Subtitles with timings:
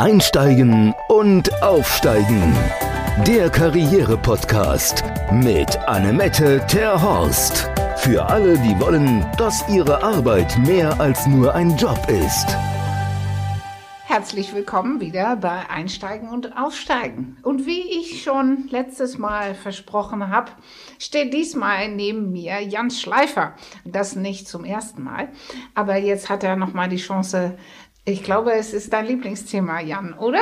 [0.00, 2.56] Einsteigen und Aufsteigen.
[3.26, 7.68] Der Karriere-Podcast mit Annemette Terhorst.
[7.98, 12.46] Für alle, die wollen, dass ihre Arbeit mehr als nur ein Job ist.
[14.06, 17.36] Herzlich willkommen wieder bei Einsteigen und Aufsteigen.
[17.42, 20.50] Und wie ich schon letztes Mal versprochen habe,
[20.98, 23.54] steht diesmal neben mir Jan Schleifer.
[23.84, 25.28] Das nicht zum ersten Mal,
[25.74, 27.58] aber jetzt hat er noch mal die Chance.
[28.06, 30.40] Ich glaube, es ist dein Lieblingsthema, Jan, oder?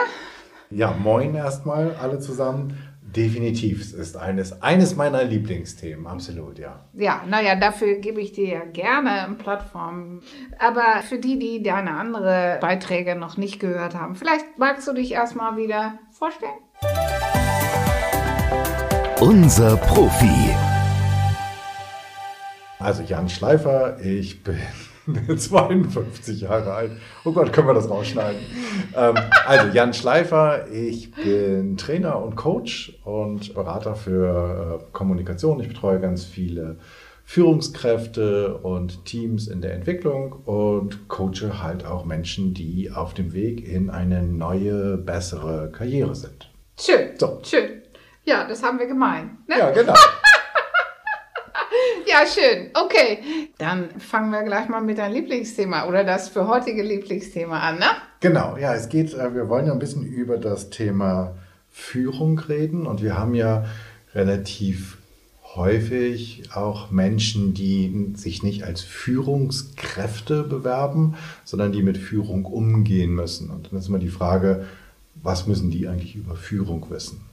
[0.70, 2.78] Ja, moin erstmal alle zusammen.
[3.02, 6.84] Definitiv, es ist eines, eines meiner Lieblingsthemen, absolut, ja.
[6.92, 10.20] Ja, naja, dafür gebe ich dir ja gerne eine Plattform.
[10.58, 15.10] Aber für die, die deine andere Beiträge noch nicht gehört haben, vielleicht magst du dich
[15.10, 16.52] erstmal wieder vorstellen?
[19.20, 20.54] Unser Profi.
[22.78, 24.58] Also Jan Schleifer, ich bin
[25.36, 26.92] 52 Jahre alt.
[27.24, 28.40] Oh Gott, können wir das rausschneiden?
[28.96, 29.16] ähm,
[29.46, 35.60] also Jan Schleifer, ich bin Trainer und Coach und Berater für äh, Kommunikation.
[35.60, 36.76] Ich betreue ganz viele
[37.24, 43.66] Führungskräfte und Teams in der Entwicklung und coache halt auch Menschen, die auf dem Weg
[43.68, 46.50] in eine neue, bessere Karriere sind.
[46.80, 47.10] Schön.
[47.18, 47.40] So.
[47.42, 47.82] Schön.
[48.24, 49.48] Ja, das haben wir gemeint.
[49.48, 49.58] Ne?
[49.58, 49.94] Ja, genau.
[52.18, 52.70] Ja, schön.
[52.74, 53.18] Okay.
[53.58, 57.86] Dann fangen wir gleich mal mit deinem Lieblingsthema oder das für heutige Lieblingsthema an, ne?
[58.18, 61.36] Genau, ja, es geht, äh, wir wollen ja ein bisschen über das Thema
[61.70, 63.66] Führung reden und wir haben ja
[64.14, 64.98] relativ
[65.54, 71.14] häufig auch Menschen, die sich nicht als Führungskräfte bewerben,
[71.44, 73.48] sondern die mit Führung umgehen müssen.
[73.50, 74.64] Und dann ist immer die Frage,
[75.14, 77.27] was müssen die eigentlich über Führung wissen?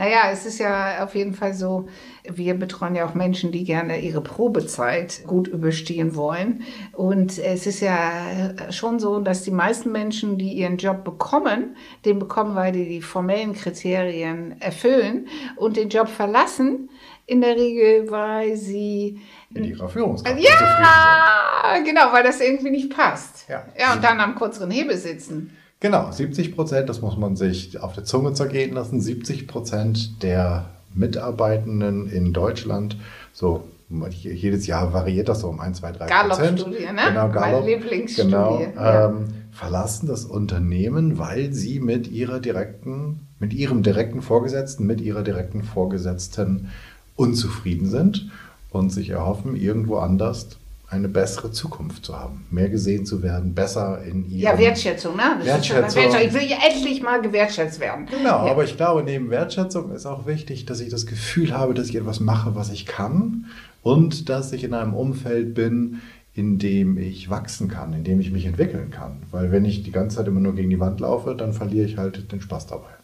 [0.00, 1.86] Naja, es ist ja auf jeden Fall so,
[2.24, 6.62] wir betreuen ja auch Menschen, die gerne ihre Probezeit gut überstehen wollen.
[6.92, 12.18] Und es ist ja schon so, dass die meisten Menschen, die ihren Job bekommen, den
[12.18, 16.88] bekommen, weil die die formellen Kriterien erfüllen und den Job verlassen,
[17.26, 19.20] in der Regel, weil sie
[19.52, 23.50] in ihrer Führungskraft ja, genau, weil das irgendwie nicht passt.
[23.50, 25.54] Ja, ja und dann am kürzeren Hebel sitzen.
[25.80, 29.00] Genau, 70 Prozent, das muss man sich auf der Zunge zergehen lassen.
[29.00, 32.96] 70 Prozent der Mitarbeitenden in Deutschland,
[33.32, 36.60] so jedes Jahr variiert das so um 1, 2, 3 Prozent.
[36.60, 37.00] Studie, ne?
[37.08, 38.30] Genau, Gallup, Meine Lieblingsstudie.
[38.30, 45.00] Genau, ähm, verlassen das Unternehmen, weil sie mit ihrer direkten, mit ihrem direkten Vorgesetzten, mit
[45.00, 46.68] ihrer direkten Vorgesetzten
[47.16, 48.30] unzufrieden sind
[48.70, 50.48] und sich erhoffen, irgendwo anders
[50.90, 54.40] eine bessere Zukunft zu haben, mehr gesehen zu werden, besser in ihrem...
[54.40, 55.36] Ja, Wertschätzung, ne?
[55.38, 56.02] Das Wertschätzung.
[56.20, 58.06] Ich will ja endlich mal gewertschätzt werden.
[58.06, 58.50] Genau, ja.
[58.50, 61.94] aber ich glaube, neben Wertschätzung ist auch wichtig, dass ich das Gefühl habe, dass ich
[61.94, 63.46] etwas mache, was ich kann
[63.82, 66.00] und dass ich in einem Umfeld bin,
[66.34, 69.22] in dem ich wachsen kann, in dem ich mich entwickeln kann.
[69.30, 71.98] Weil wenn ich die ganze Zeit immer nur gegen die Wand laufe, dann verliere ich
[71.98, 72.99] halt den Spaß dabei.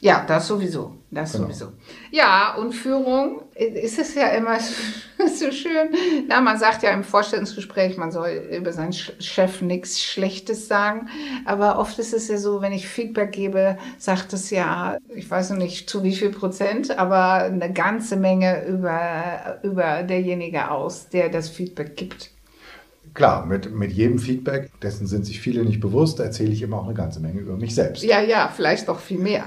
[0.00, 0.92] Ja, das sowieso.
[1.10, 1.44] Das genau.
[1.44, 1.72] sowieso.
[2.10, 4.58] Ja, und Führung ist es ja immer
[5.38, 5.88] so schön.
[6.28, 11.08] Na, man sagt ja im Vorstellungsgespräch, man soll über seinen Chef nichts Schlechtes sagen.
[11.46, 15.50] Aber oft ist es ja so, wenn ich Feedback gebe, sagt es ja, ich weiß
[15.50, 21.30] noch nicht zu wie viel Prozent, aber eine ganze Menge über, über derjenige aus, der
[21.30, 22.32] das Feedback gibt.
[23.14, 26.84] Klar, mit, mit jedem Feedback, dessen sind sich viele nicht bewusst, erzähle ich immer auch
[26.84, 28.02] eine ganze Menge über mich selbst.
[28.02, 29.44] Ja, ja, vielleicht doch viel mehr.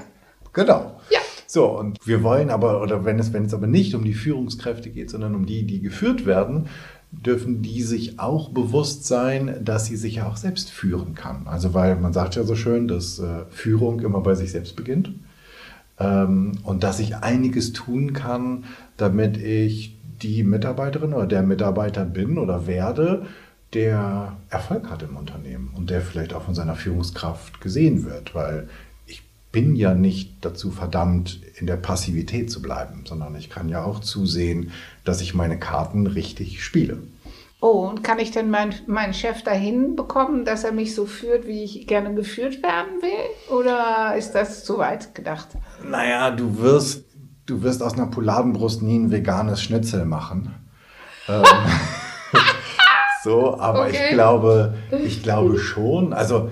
[0.52, 1.00] Genau.
[1.10, 1.20] Ja.
[1.46, 4.90] So, und wir wollen aber, oder wenn es, wenn es aber nicht um die Führungskräfte
[4.90, 6.68] geht, sondern um die, die geführt werden,
[7.12, 11.46] dürfen die sich auch bewusst sein, dass sie sich ja auch selbst führen kann.
[11.46, 15.12] Also weil man sagt ja so schön, dass äh, Führung immer bei sich selbst beginnt
[15.98, 18.64] ähm, und dass ich einiges tun kann,
[18.96, 23.26] damit ich die Mitarbeiterin oder der Mitarbeiter bin oder werde,
[23.74, 28.68] der Erfolg hat im Unternehmen und der vielleicht auch von seiner Führungskraft gesehen wird, weil
[29.52, 34.00] bin ja nicht dazu verdammt, in der Passivität zu bleiben, sondern ich kann ja auch
[34.00, 34.72] zusehen,
[35.04, 36.98] dass ich meine Karten richtig spiele.
[37.62, 41.46] Oh, und kann ich denn meinen mein Chef dahin bekommen, dass er mich so führt,
[41.46, 43.54] wie ich gerne geführt werden will?
[43.54, 45.48] Oder ist das zu weit gedacht?
[45.86, 47.04] Naja, du wirst,
[47.44, 50.54] du wirst aus einer Pouladenbrust nie ein veganes Schnitzel machen.
[51.28, 51.44] ähm,
[53.24, 54.04] so, aber okay.
[54.04, 56.48] ich glaube, ich glaube schon, also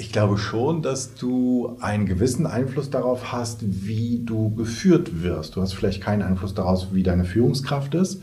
[0.00, 5.56] ich glaube schon, dass du einen gewissen Einfluss darauf hast, wie du geführt wirst.
[5.56, 8.22] Du hast vielleicht keinen Einfluss darauf, wie deine Führungskraft ist,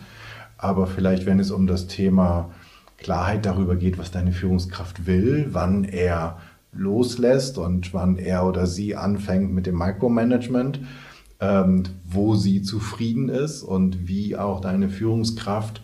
[0.58, 2.50] aber vielleicht, wenn es um das Thema
[2.98, 6.40] Klarheit darüber geht, was deine Führungskraft will, wann er
[6.74, 10.80] loslässt und wann er oder sie anfängt mit dem Micromanagement,
[11.40, 15.82] ähm, wo sie zufrieden ist und wie auch deine Führungskraft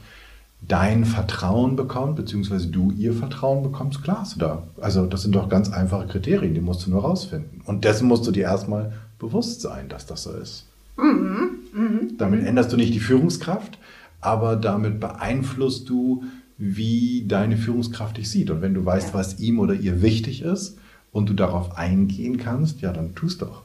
[0.68, 4.64] dein Vertrauen bekommt, beziehungsweise du ihr Vertrauen bekommst, klar hast du da.
[4.80, 7.62] Also das sind doch ganz einfache Kriterien, die musst du nur rausfinden.
[7.66, 10.68] Und dessen musst du dir erstmal bewusst sein, dass das so ist.
[10.98, 12.48] Mhm, mh, damit mh.
[12.48, 13.78] änderst du nicht die Führungskraft,
[14.22, 16.24] aber damit beeinflusst du,
[16.58, 18.50] wie deine Führungskraft dich sieht.
[18.50, 19.14] Und wenn du weißt, ja.
[19.16, 20.78] was ihm oder ihr wichtig ist
[21.12, 23.64] und du darauf eingehen kannst, ja, dann tust doch.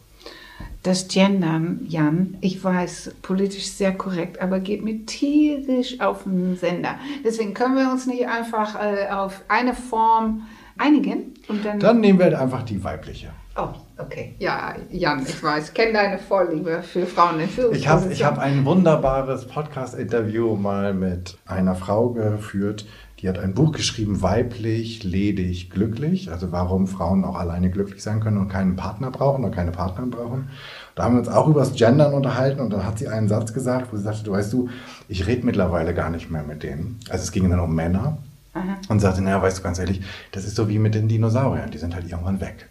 [0.82, 6.94] Das Gendern, Jan, ich weiß, politisch sehr korrekt, aber geht mir tierisch auf den Sender.
[7.25, 10.46] Deswegen können wir uns nicht einfach äh, auf eine Form
[10.78, 11.80] einigen und dann.
[11.80, 13.30] Dann nehmen wir einfach die weibliche.
[13.56, 14.36] Oh, okay.
[14.38, 17.76] Ja, Jan, ich weiß, kenne deine Vorliebe für Frauen in Führungspositionen.
[17.76, 22.86] Ich habe ich hab ein wunderbares Podcast-Interview mal mit einer Frau geführt,
[23.20, 26.31] die hat ein Buch geschrieben, Weiblich, ledig, glücklich.
[26.31, 30.11] Also warum Frauen auch alleine glücklich sein können und keinen Partner brauchen oder keine Partnerin
[30.11, 30.50] brauchen.
[30.94, 33.53] Da haben wir uns auch über das Gendern unterhalten und dann hat sie einen Satz
[33.53, 34.69] gesagt, wo sie sagte, du weißt du,
[35.09, 37.00] ich rede mittlerweile gar nicht mehr mit denen.
[37.09, 38.19] Also es ging dann um Männer.
[38.55, 38.79] Aha.
[38.88, 40.00] Und sagte, naja, weißt du ganz ehrlich,
[40.32, 42.69] das ist so wie mit den Dinosauriern, die sind halt irgendwann weg.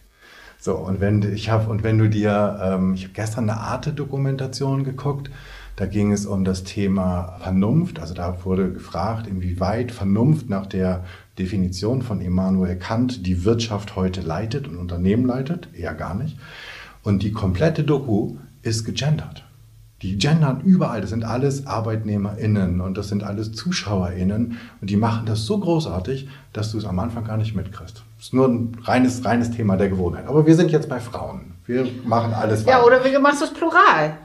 [0.60, 4.84] So, und wenn ich habe, und wenn du dir, ähm, ich habe gestern eine Arte-Dokumentation
[4.84, 5.30] geguckt,
[5.78, 8.00] da ging es um das Thema Vernunft.
[8.00, 11.06] Also da wurde gefragt, inwieweit Vernunft nach der
[11.38, 15.70] Definition von Immanuel Kant die Wirtschaft heute leitet und Unternehmen leitet.
[15.76, 16.36] Eher gar nicht.
[17.04, 19.46] Und die komplette Doku ist gegendert.
[20.02, 21.02] Die gendern überall.
[21.02, 24.58] Das sind alles ArbeitnehmerInnen und das sind alles ZuschauerInnen.
[24.82, 28.04] Und die machen das so großartig, dass du es am Anfang gar nicht mitkriegst.
[28.18, 30.26] Das ist nur ein reines, reines Thema der Gewohnheit.
[30.26, 31.57] Aber wir sind jetzt bei Frauen.
[31.68, 32.80] Wir machen alles weiter.
[32.80, 34.18] Ja, oder wir machen es plural.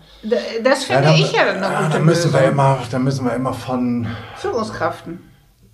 [0.63, 3.35] Das finde ja, ich ja eine ja, gute da müssen wir immer, Da müssen wir
[3.35, 4.07] immer von
[4.37, 5.19] Führungskraften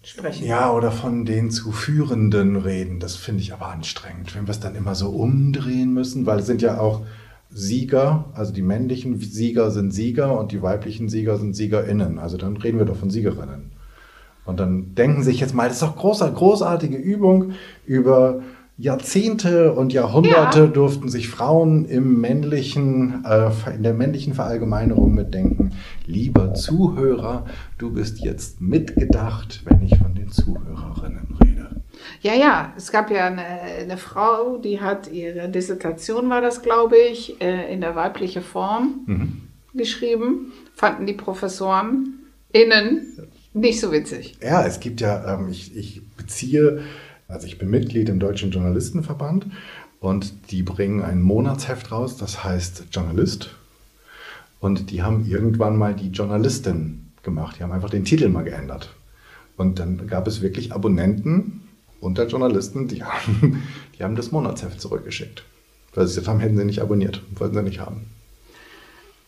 [0.03, 0.47] sprechen.
[0.47, 2.99] Ja, oder von den zu Führenden reden.
[2.99, 6.47] Das finde ich aber anstrengend, wenn wir es dann immer so umdrehen müssen, weil es
[6.47, 7.03] sind ja auch
[7.51, 12.19] Sieger, also die männlichen Sieger sind Sieger und die weiblichen Sieger sind SiegerInnen.
[12.19, 13.73] Also dann reden wir doch von Siegerinnen.
[14.47, 17.53] Und dann denken sich jetzt mal, das ist doch große, großartige Übung
[17.85, 18.41] über
[18.81, 20.67] Jahrzehnte und Jahrhunderte ja.
[20.69, 25.73] durften sich Frauen im männlichen, äh, in der männlichen Verallgemeinerung mitdenken.
[26.07, 27.47] Lieber Zuhörer,
[27.77, 31.83] du bist jetzt mitgedacht, wenn ich von den Zuhörerinnen rede.
[32.21, 36.97] Ja, ja, es gab ja eine, eine Frau, die hat ihre Dissertation, war das, glaube
[36.97, 39.43] ich, äh, in der weiblichen Form mhm.
[39.75, 40.53] geschrieben.
[40.77, 42.21] Fanden die Professoren
[42.53, 44.37] innen nicht so witzig.
[44.41, 46.85] Ja, es gibt ja, ähm, ich, ich beziehe
[47.29, 49.47] also ich bin Mitglied im Deutschen Journalistenverband
[50.01, 53.55] und die bringen ein Monatsheft raus, das heißt Journalist.
[54.61, 57.57] Und die haben irgendwann mal die Journalistin gemacht.
[57.59, 58.95] Die haben einfach den Titel mal geändert.
[59.57, 61.69] Und dann gab es wirklich Abonnenten
[62.01, 63.63] unter Journalisten, die haben,
[63.97, 65.45] die haben das Monatsheft zurückgeschickt.
[65.95, 68.07] Weil sie gesagt haben, hätten sie nicht abonniert, wollten sie nicht haben.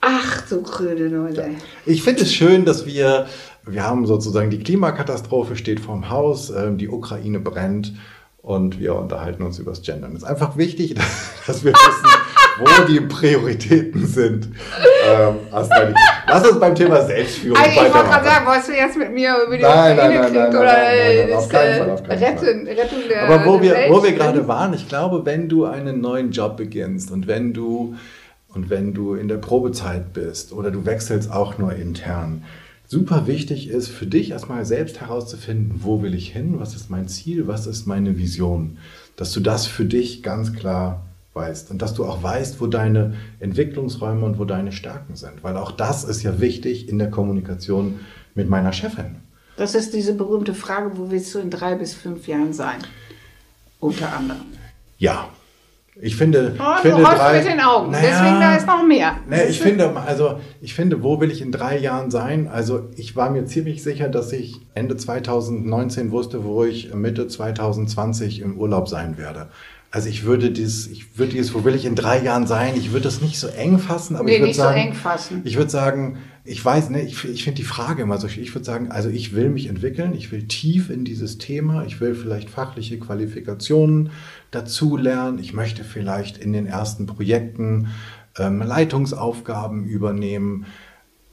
[0.00, 1.40] Ach du grüne Leute.
[1.42, 1.48] Ja.
[1.84, 3.26] Ich finde es schön, dass wir
[3.66, 7.92] wir haben sozusagen die Klimakatastrophe steht vorm Haus, ähm, die Ukraine brennt
[8.42, 10.12] und wir unterhalten uns über das Gendern.
[10.12, 10.94] Es ist einfach wichtig,
[11.46, 12.10] dass wir wissen,
[12.58, 14.48] wo die Prioritäten sind.
[15.06, 19.12] Ähm, lass uns beim Thema Selbstführung also, Ich wollte gerade sagen, wolltest du jetzt mit
[19.12, 22.66] mir über die nein, Ukraine nein, nein, oder nein, auf keinen Fall, auf keinen retten,
[22.66, 22.74] Fall.
[22.74, 26.30] retten der Aber wo wir, wo wir gerade waren, ich glaube, wenn du einen neuen
[26.30, 27.94] Job beginnst und wenn du
[28.52, 32.44] und wenn du in der Probezeit bist oder du wechselst auch nur intern,
[32.88, 37.06] super wichtig ist, für dich erstmal selbst herauszufinden, wo will ich hin, was ist mein
[37.06, 38.78] Ziel, was ist meine Vision.
[39.16, 43.14] Dass du das für dich ganz klar weißt und dass du auch weißt, wo deine
[43.38, 45.44] Entwicklungsräume und wo deine Stärken sind.
[45.44, 48.00] Weil auch das ist ja wichtig in der Kommunikation
[48.34, 49.16] mit meiner Chefin.
[49.56, 52.78] Das ist diese berühmte Frage, wo willst du in drei bis fünf Jahren sein?
[53.78, 54.46] Unter anderem.
[54.98, 55.28] Ja,
[56.00, 58.86] ich finde, oh, ich finde du drei, mit den Augen, naja, deswegen da ist noch
[58.86, 59.16] mehr.
[59.28, 62.48] Naja, ich finde, also ich finde, wo will ich in drei Jahren sein?
[62.48, 68.40] Also ich war mir ziemlich sicher, dass ich Ende 2019 wusste, wo ich Mitte 2020
[68.40, 69.48] im Urlaub sein werde.
[69.92, 72.74] Also ich würde dieses, ich würde dieses, wo will ich in drei Jahren sein?
[72.76, 75.40] Ich würde das nicht so eng fassen, aber nee, ich würde sagen, so eng fassen.
[75.44, 76.18] ich würde sagen,
[76.50, 79.34] ich weiß, ne, ich, ich finde die Frage immer so, ich würde sagen, also ich
[79.34, 84.10] will mich entwickeln, ich will tief in dieses Thema, ich will vielleicht fachliche Qualifikationen
[84.50, 87.88] dazulernen, ich möchte vielleicht in den ersten Projekten
[88.36, 90.66] ähm, Leitungsaufgaben übernehmen.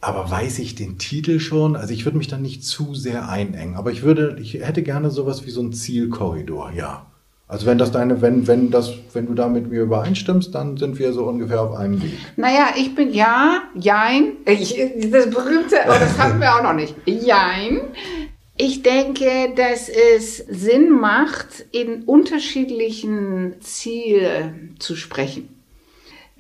[0.01, 1.75] Aber weiß ich den Titel schon?
[1.75, 3.75] Also ich würde mich dann nicht zu sehr einengen.
[3.75, 7.07] Aber ich würde, ich hätte gerne sowas wie so ein Zielkorridor, ja.
[7.49, 10.99] Also wenn das deine, wenn, wenn das, wenn du da mit mir übereinstimmst, dann sind
[10.99, 12.11] wir so ungefähr auf einem Weg.
[12.35, 14.33] Naja, ich bin ja, jein.
[14.45, 14.75] Ich,
[15.09, 16.93] das berühmte, oh, das hatten wir auch noch nicht.
[17.05, 17.79] Jein.
[18.57, 25.47] Ich denke, dass es Sinn macht, in unterschiedlichen Zielen zu sprechen.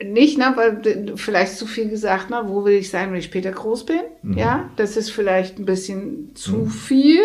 [0.03, 3.51] Nicht, ne, weil vielleicht zu viel gesagt, ne, wo will ich sein, wenn ich später
[3.51, 4.01] groß bin?
[4.23, 4.37] Mhm.
[4.37, 6.69] Ja, das ist vielleicht ein bisschen zu mhm.
[6.69, 7.23] viel.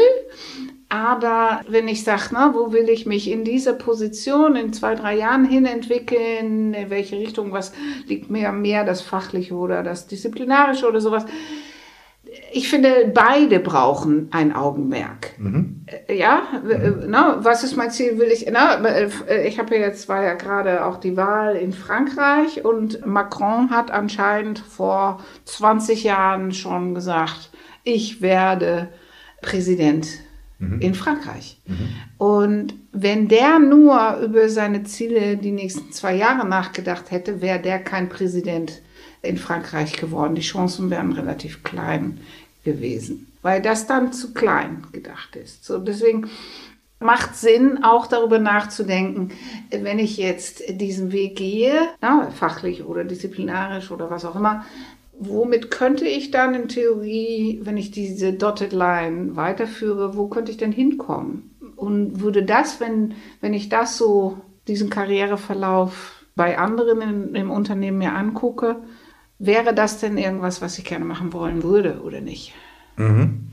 [0.93, 5.17] Aber wenn ich sage, ne, wo will ich mich in dieser Position in zwei, drei
[5.17, 7.73] Jahren hin entwickeln, in welche Richtung, was
[8.07, 11.25] liegt mir mehr, das Fachliche oder das Disziplinarische oder sowas,
[12.53, 15.31] ich finde, beide brauchen ein Augenmerk.
[15.39, 15.87] Mhm.
[15.87, 17.05] Äh, ja, mhm.
[17.07, 18.19] na, was ist mein Ziel?
[18.19, 21.73] Will ich, na, äh, ich habe ja jetzt, war ja gerade auch die Wahl in
[21.73, 27.51] Frankreich und Macron hat anscheinend vor 20 Jahren schon gesagt,
[27.83, 28.91] ich werde
[29.41, 30.07] Präsident
[30.63, 30.81] mhm.
[30.81, 31.59] in Frankreich.
[31.67, 31.89] Mhm.
[32.19, 37.79] Und wenn der nur über seine Ziele die nächsten zwei Jahre nachgedacht hätte, wäre der
[37.79, 38.81] kein Präsident
[39.23, 40.35] in Frankreich geworden.
[40.35, 42.21] Die Chancen wären relativ klein
[42.65, 45.65] gewesen, weil das dann zu klein gedacht ist.
[45.65, 46.29] So deswegen
[47.01, 49.33] macht Sinn, auch darüber nachzudenken,
[49.71, 54.65] wenn ich jetzt diesen Weg gehe, na, fachlich oder disziplinarisch oder was auch immer,
[55.27, 60.59] womit könnte ich dann in Theorie, wenn ich diese Dotted Line weiterführe, wo könnte ich
[60.59, 61.51] denn hinkommen?
[61.77, 64.39] Und würde das, wenn, wenn ich das so,
[64.69, 68.83] diesen Karriereverlauf bei anderen in, im Unternehmen mir angucke,
[69.45, 72.55] Wäre das denn irgendwas, was ich gerne machen wollen würde oder nicht?
[72.97, 73.49] Mhm.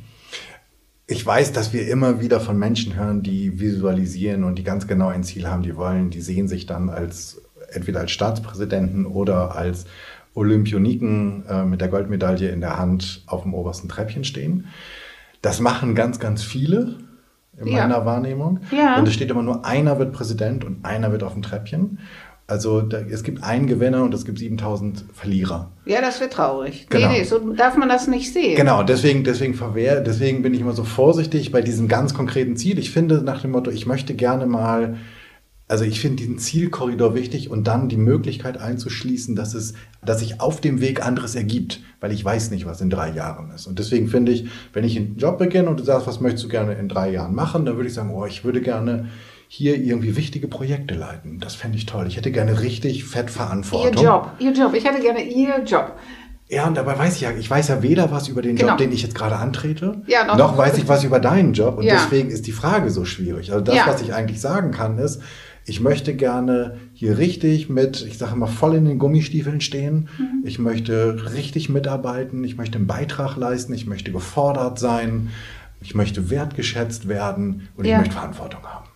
[1.08, 5.08] Ich weiß, dass wir immer wieder von Menschen hören, die visualisieren und die ganz genau
[5.08, 9.86] ein Ziel haben, die wollen, die sehen sich dann als entweder als Staatspräsidenten oder als
[10.34, 14.68] Olympioniken äh, mit der Goldmedaille in der Hand auf dem obersten Treppchen stehen.
[15.42, 16.98] Das machen ganz, ganz viele
[17.60, 17.88] in ja.
[17.88, 18.60] meiner Wahrnehmung.
[18.72, 18.98] Ja.
[18.98, 22.00] Und es steht immer nur, einer wird Präsident und einer wird auf dem Treppchen.
[22.50, 25.72] Also da, es gibt einen Gewinner und es gibt 7000 Verlierer.
[25.86, 26.88] Ja, das wird traurig.
[26.90, 27.10] Genau.
[27.10, 28.56] Nee, nee, so darf man das nicht sehen.
[28.56, 32.80] Genau, deswegen, deswegen, verwehr, deswegen bin ich immer so vorsichtig bei diesem ganz konkreten Ziel.
[32.80, 34.98] Ich finde nach dem Motto, ich möchte gerne mal,
[35.70, 40.42] also ich finde diesen Zielkorridor wichtig und dann die Möglichkeit einzuschließen, dass es, dass sich
[40.42, 43.68] auf dem Weg anderes ergibt, weil ich weiß nicht, was in drei Jahren ist.
[43.68, 46.50] Und deswegen finde ich, wenn ich einen Job beginne und du sagst, was möchtest du
[46.50, 49.10] gerne in drei Jahren machen, dann würde ich sagen, oh, ich würde gerne
[49.48, 51.40] hier irgendwie wichtige Projekte leiten.
[51.40, 52.08] Das fände ich toll.
[52.08, 53.96] Ich hätte gerne richtig fett Verantwortung.
[53.96, 54.74] Ihr Job, Ihr Job.
[54.74, 55.98] Ich hätte gerne Ihr Job.
[56.52, 58.70] Ja, und dabei weiß ich ja, ich weiß ja weder was über den genau.
[58.70, 61.78] Job, den ich jetzt gerade antrete, ja, noch, noch weiß ich was über deinen Job.
[61.78, 61.94] Und ja.
[61.94, 63.52] deswegen ist die Frage so schwierig.
[63.52, 63.84] Also das, ja.
[63.86, 65.22] was ich eigentlich sagen kann, ist,
[65.70, 70.10] ich möchte gerne hier richtig mit, ich sage mal, voll in den Gummistiefeln stehen.
[70.18, 70.44] Mhm.
[70.44, 72.44] Ich möchte richtig mitarbeiten.
[72.44, 73.74] Ich möchte einen Beitrag leisten.
[73.74, 75.30] Ich möchte gefordert sein.
[75.82, 78.90] Ich möchte wertgeschätzt werden und ich möchte Verantwortung haben.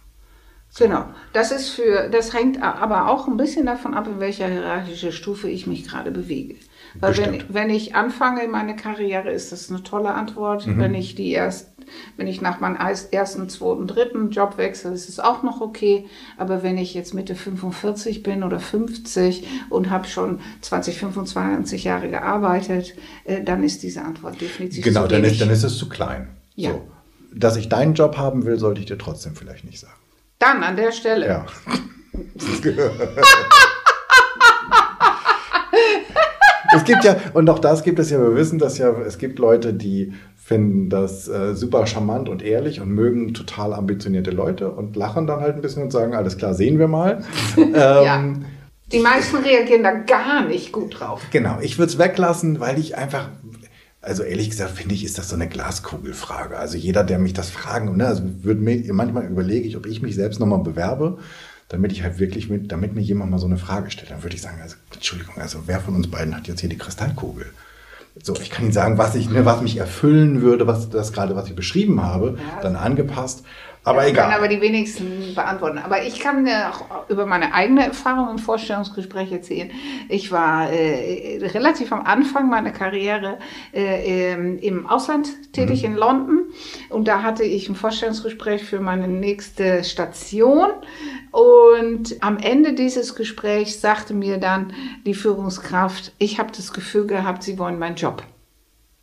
[0.76, 5.12] Genau, das ist für, das hängt aber auch ein bisschen davon ab, in welcher hierarchische
[5.12, 6.56] Stufe ich mich gerade bewege.
[7.00, 10.68] Weil wenn, wenn ich anfange in meine Karriere, ist das eine tolle Antwort.
[10.68, 10.80] Mhm.
[10.80, 11.70] Wenn ich die erst,
[12.18, 12.78] wenn ich nach meinem
[13.12, 16.06] ersten, zweiten, dritten Job wechsle, ist es auch noch okay.
[16.38, 22.10] Aber wenn ich jetzt Mitte 45 bin oder 50 und habe schon 20, 25 Jahre
[22.10, 22.96] gearbeitet,
[23.26, 26.30] äh, dann ist diese Antwort definitiv Genau, dann ist, dann ist es zu klein.
[26.56, 26.72] Ja.
[26.72, 26.88] So.
[27.36, 29.94] Dass ich deinen Job haben will, sollte ich dir trotzdem vielleicht nicht sagen.
[30.38, 31.28] Dann an der Stelle.
[31.28, 31.46] Ja.
[36.76, 39.40] es gibt ja, und auch das gibt es ja, wir wissen das ja, es gibt
[39.40, 44.96] Leute, die finden das äh, super charmant und ehrlich und mögen total ambitionierte Leute und
[44.96, 47.24] lachen dann halt ein bisschen und sagen, alles klar, sehen wir mal.
[47.58, 48.34] ähm, ja.
[48.92, 51.22] Die meisten reagieren da gar nicht gut drauf.
[51.32, 53.30] Genau, ich würde es weglassen, weil ich einfach
[54.04, 56.58] also ehrlich gesagt finde ich, ist das so eine Glaskugelfrage.
[56.58, 60.02] Also jeder, der mich das fragen, ne, also würde mir, manchmal überlege ich, ob ich
[60.02, 61.20] mich selbst nochmal bewerbe,
[61.70, 64.12] damit ich halt wirklich mit, damit mir jemand mal so eine Frage stellt.
[64.12, 66.78] Dann würde ich sagen, also Entschuldigung, also wer von uns beiden hat jetzt hier die
[66.78, 67.48] Kristallkugel?
[68.22, 71.36] So, ich kann Ihnen sagen, was ich, ne, was mich erfüllen würde, was das gerade,
[71.36, 72.62] was ich beschrieben habe, ja.
[72.62, 73.44] dann angepasst.
[73.86, 74.30] Aber das egal.
[74.30, 75.78] Kann aber die wenigsten beantworten.
[75.78, 79.72] Aber ich kann auch über meine eigene Erfahrung im Vorstellungsgespräch erzählen.
[80.08, 83.40] Ich war äh, relativ am Anfang meiner Karriere
[83.74, 85.90] äh, im Ausland tätig mhm.
[85.90, 86.40] in London
[86.90, 90.70] und da hatte ich ein Vorstellungsgespräch für meine nächste Station
[91.32, 94.74] und am Ende dieses Gesprächs sagte mir dann
[95.06, 98.24] die Führungskraft, ich habe das Gefühl gehabt, Sie wollen meinen Job.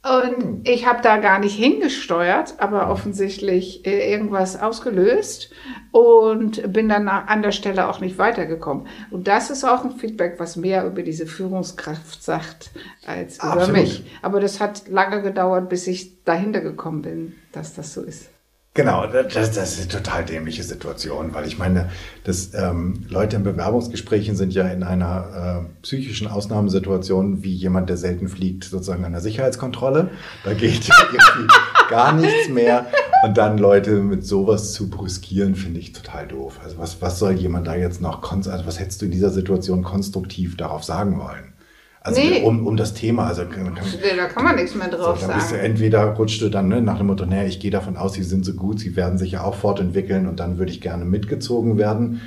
[0.03, 0.61] Und hm.
[0.65, 5.51] ich habe da gar nicht hingesteuert, aber offensichtlich äh, irgendwas ausgelöst
[5.93, 8.87] und bin dann an der Stelle auch nicht weitergekommen.
[9.11, 12.71] Und das ist auch ein Feedback, was mehr über diese Führungskraft sagt
[13.07, 13.69] als Absolut.
[13.69, 14.05] über mich.
[14.23, 18.31] Aber das hat lange gedauert, bis ich dahinter gekommen bin, dass das so ist.
[18.73, 21.91] Genau, das, das ist eine total dämliche Situation, weil ich meine,
[22.23, 27.97] dass ähm, Leute in Bewerbungsgesprächen sind ja in einer äh, psychischen Ausnahmesituation wie jemand, der
[27.97, 30.11] selten fliegt, sozusagen an der Sicherheitskontrolle.
[30.45, 31.53] Da geht irgendwie
[31.89, 32.87] gar nichts mehr.
[33.25, 36.61] Und dann Leute mit sowas zu brüskieren, finde ich total doof.
[36.63, 39.83] Also was, was soll jemand da jetzt noch, also was hättest du in dieser Situation
[39.83, 41.53] konstruktiv darauf sagen wollen?
[42.03, 42.43] Also Nee.
[42.45, 43.75] um, um das Thema, also kann,
[44.17, 45.67] Da kann man nichts mehr drauf so, dann bist du sagen.
[45.67, 48.45] entweder rutscht du dann ne, nach dem Motto, naja, ich gehe davon aus, sie sind
[48.47, 52.23] so gut, sie werden sich ja auch fortentwickeln und dann würde ich gerne mitgezogen werden.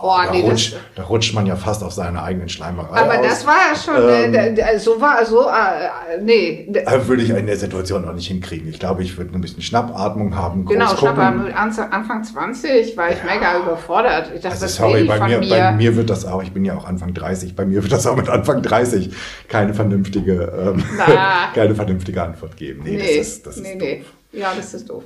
[0.00, 3.26] Boah, da, nee, rutscht, da rutscht man ja fast auf seine eigenen Schleimerei aber aus.
[3.26, 6.66] das war ja schon, Ähm, äh, da- da- so war, so, äh, nee.
[6.68, 8.68] d- Äh, würde ich in der Situation noch nicht hinkriegen.
[8.68, 13.22] Ich glaube, ich würde ein bisschen Schnappatmung haben, Genau, mit Anza- Anfang 20 war ich
[13.24, 14.30] mega überfordert.
[14.34, 15.48] Ich dachte, Also sorry, bei mir, mir?
[15.48, 18.06] bei mir wird das auch, ich bin ja auch Anfang 30, bei mir wird das
[18.06, 19.10] auch mit Anfang 30
[19.48, 20.84] keine vernünftige, ähm,
[21.54, 22.82] keine vernünftige Antwort geben.
[22.84, 23.88] Nee, nee, das ist, das ist nee, doof.
[24.32, 24.40] nee.
[24.40, 25.02] Ja, das ist doof.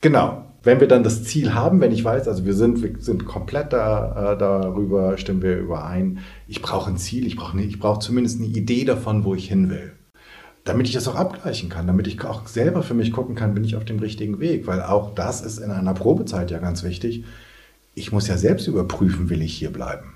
[0.00, 0.44] Genau.
[0.64, 3.74] Wenn wir dann das Ziel haben, wenn ich weiß, also wir sind, wir sind komplett
[3.74, 8.00] da, äh, darüber, stimmen wir überein, ich brauche ein Ziel, ich brauche, eine, ich brauche
[8.00, 9.92] zumindest eine Idee davon, wo ich hin will.
[10.64, 13.64] Damit ich das auch abgleichen kann, damit ich auch selber für mich gucken kann, bin
[13.64, 14.66] ich auf dem richtigen Weg.
[14.66, 17.24] Weil auch das ist in einer Probezeit ja ganz wichtig.
[17.94, 20.13] Ich muss ja selbst überprüfen, will ich hier bleiben.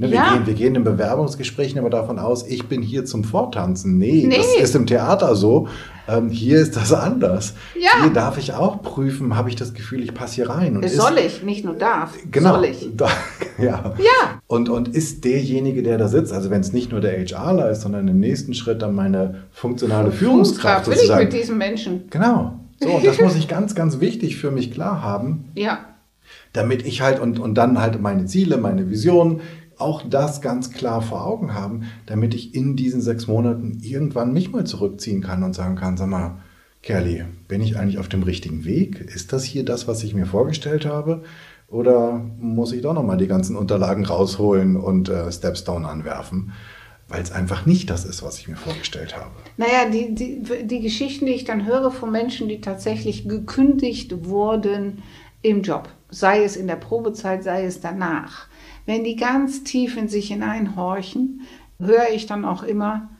[0.00, 0.34] Ne, wir, Ja.
[0.34, 3.98] gehen, wir gehen in Bewerbungsgesprächen immer davon aus, ich bin hier zum Vortanzen.
[3.98, 4.36] Nee, Nee.
[4.36, 5.66] das ist im Theater so.
[6.06, 7.54] Ähm, hier ist das anders.
[7.78, 8.02] Ja.
[8.04, 10.76] Hier darf ich auch prüfen, habe ich das Gefühl, ich passe hier rein.
[10.76, 12.14] Und ist- Soll ich, nicht nur darf.
[12.30, 12.54] Genau.
[12.54, 12.88] Soll ich.
[12.96, 13.08] Da,
[13.58, 13.92] ja.
[13.98, 14.40] Ja.
[14.46, 17.80] Und, und ist derjenige, der da sitzt, also wenn es nicht nur der HRler ist,
[17.82, 22.04] sondern im nächsten Schritt dann meine funktionale Führungskraft will ich mit diesen Menschen.
[22.10, 22.52] Genau.
[22.80, 25.80] So, und das muss ich ganz, ganz wichtig für mich klar haben, Ja.
[26.52, 29.40] damit ich halt und, und dann halt meine Ziele, meine Visionen,
[29.80, 34.50] auch das ganz klar vor Augen haben, damit ich in diesen sechs Monaten irgendwann mich
[34.50, 36.38] mal zurückziehen kann und sagen kann, sag mal,
[36.82, 39.00] Kerli, bin ich eigentlich auf dem richtigen Weg?
[39.00, 41.22] Ist das hier das, was ich mir vorgestellt habe?
[41.68, 46.52] Oder muss ich doch nochmal die ganzen Unterlagen rausholen und äh, Stepstone anwerfen?
[47.08, 49.32] Weil es einfach nicht das ist, was ich mir vorgestellt habe.
[49.56, 55.02] Naja, die, die, die Geschichten, die ich dann höre von Menschen, die tatsächlich gekündigt wurden
[55.42, 58.48] im Job, sei es in der Probezeit, sei es danach,
[58.88, 61.42] wenn die ganz tief in sich hineinhorchen,
[61.78, 63.10] höre ich dann auch immer,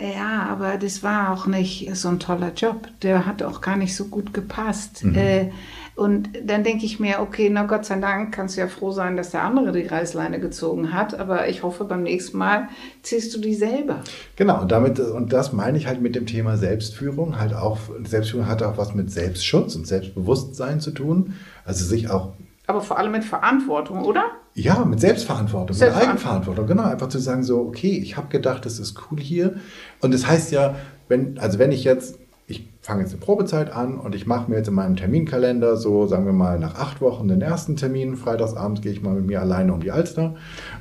[0.00, 2.86] ja, aber das war auch nicht so ein toller Job.
[3.02, 5.02] Der hat auch gar nicht so gut gepasst.
[5.04, 5.50] Äh,
[5.96, 9.16] und dann denke ich mir, okay, na Gott sei Dank kannst du ja froh sein,
[9.16, 11.18] dass der andere die Reißleine gezogen hat.
[11.18, 12.68] Aber ich hoffe, beim nächsten Mal
[13.02, 14.04] ziehst du die selber.
[14.36, 18.46] Genau, und damit, und das meine ich halt mit dem Thema Selbstführung, halt auch, Selbstführung
[18.46, 21.34] hat auch was mit Selbstschutz und Selbstbewusstsein zu tun.
[21.64, 22.34] Also sich auch,
[22.68, 24.26] Aber vor allem mit Verantwortung, oder?
[24.58, 26.10] Ja, mit Selbstverantwortung, mit Selbstverantwortung.
[26.10, 29.54] Eigenverantwortung, genau, einfach zu sagen so, okay, ich habe gedacht, das ist cool hier.
[30.00, 30.74] Und das heißt ja,
[31.08, 34.56] wenn, also wenn ich jetzt, ich fange jetzt eine Probezeit an und ich mache mir
[34.56, 38.80] jetzt in meinem Terminkalender so, sagen wir mal, nach acht Wochen den ersten Termin, freitagsabends
[38.80, 40.34] gehe ich mal mit mir alleine um die Alster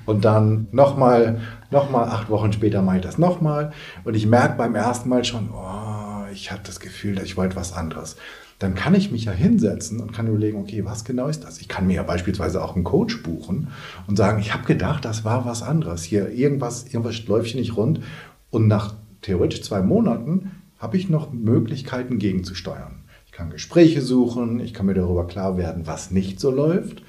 [0.05, 3.73] und dann nochmal, nochmal acht Wochen später mache ich das nochmal
[4.05, 7.73] und ich merke beim ersten Mal schon, oh, ich hatte das Gefühl, ich wollte was
[7.73, 8.15] anderes.
[8.59, 11.59] Dann kann ich mich ja hinsetzen und kann überlegen, okay, was genau ist das?
[11.59, 13.67] Ich kann mir ja beispielsweise auch einen Coach buchen
[14.07, 16.03] und sagen, ich habe gedacht, das war was anderes.
[16.03, 18.01] Hier irgendwas, irgendwas läuft hier nicht rund.
[18.49, 23.03] Und nach theoretisch zwei Monaten habe ich noch Möglichkeiten gegenzusteuern.
[23.27, 27.03] Ich kann Gespräche suchen, ich kann mir darüber klar werden, was nicht so läuft,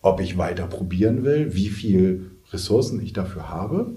[0.00, 3.96] ob ich weiter probieren will, wie viel Ressourcen ich dafür habe.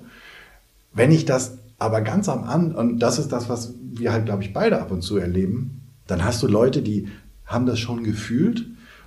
[0.93, 4.43] Wenn ich das aber ganz am An, und das ist das, was wir halt, glaube
[4.43, 7.07] ich, beide ab und zu erleben, dann hast du Leute, die
[7.45, 8.65] haben das schon gefühlt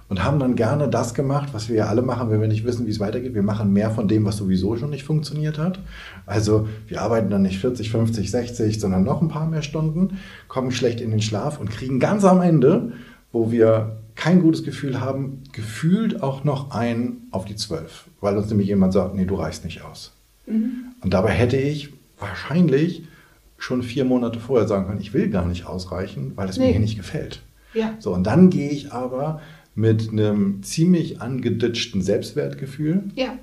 [0.09, 2.87] und haben dann gerne das gemacht, was wir ja alle machen, wenn wir nicht wissen,
[2.87, 3.35] wie es weitergeht.
[3.35, 5.81] Wir machen mehr von dem, was sowieso schon nicht funktioniert hat.
[6.27, 10.71] Also wir arbeiten dann nicht 40, 50, 60, sondern noch ein paar mehr Stunden, kommen
[10.71, 12.93] schlecht in den Schlaf und kriegen ganz am Ende,
[13.33, 18.51] wo wir kein gutes Gefühl haben, gefühlt auch noch ein auf die zwölf, weil uns
[18.51, 20.13] nämlich jemand sagt, nee, du reichst nicht aus.
[21.01, 23.05] Und dabei hätte ich wahrscheinlich
[23.63, 26.73] schon vier Monate vorher sagen können, ich will gar nicht ausreichen, weil es mir Nee.
[26.73, 27.41] hier nicht gefällt.
[27.75, 27.95] Ja.
[28.01, 29.41] So, und dann gehe ich aber
[29.75, 33.39] mit einem ziemlich angeditschten Selbstwertgefühl Ja.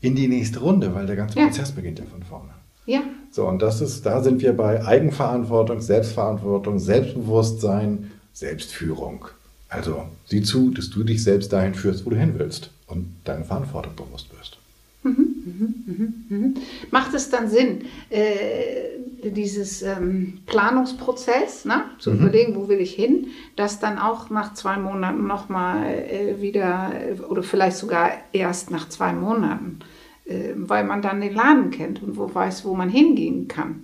[0.00, 1.46] in die nächste Runde, weil der ganze Ja.
[1.46, 2.50] Prozess beginnt ja von vorne.
[2.84, 3.00] Ja.
[3.30, 9.24] So, und das ist, da sind wir bei Eigenverantwortung, Selbstverantwortung, Selbstbewusstsein, Selbstführung.
[9.68, 13.44] Also sieh zu, dass du dich selbst dahin führst, wo du hin willst und deine
[13.44, 14.58] Verantwortung bewusst wirst.
[16.90, 22.20] Macht es dann Sinn, äh, dieses ähm, Planungsprozess, ne, zu Mhm.
[22.20, 26.92] überlegen, wo will ich hin, das dann auch nach zwei Monaten nochmal äh, wieder
[27.28, 29.80] oder vielleicht sogar erst nach zwei Monaten,
[30.26, 33.82] äh, weil man dann den Laden kennt und wo weiß, wo man hingehen kann.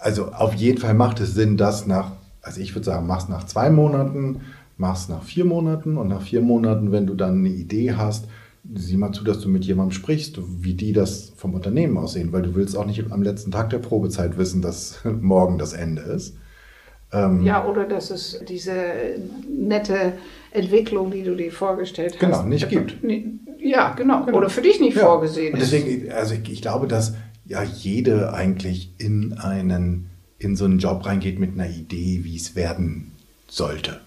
[0.00, 3.44] Also auf jeden Fall macht es Sinn, das nach, also ich würde sagen, mach's nach
[3.44, 4.40] zwei Monaten,
[4.78, 8.26] mach's nach vier Monaten und nach vier Monaten, wenn du dann eine Idee hast,
[8.74, 12.42] sieh mal zu, dass du mit jemandem sprichst, wie die das vom Unternehmen aussehen, weil
[12.42, 16.36] du willst auch nicht am letzten Tag der Probezeit wissen, dass morgen das Ende ist.
[17.12, 18.72] Ähm, ja, oder dass es diese
[19.48, 20.12] nette
[20.52, 22.20] Entwicklung, die du dir vorgestellt hast.
[22.20, 22.96] Genau, nicht gibt.
[23.58, 24.24] Ja, genau.
[24.24, 24.38] genau.
[24.38, 25.06] Oder für dich nicht ja.
[25.06, 26.12] vorgesehen Und deswegen, ist.
[26.12, 31.40] also ich, ich glaube, dass ja jede eigentlich in einen, in so einen Job reingeht
[31.40, 33.10] mit einer Idee, wie es werden
[33.48, 34.00] sollte.